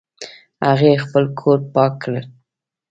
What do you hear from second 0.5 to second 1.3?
هغې خپل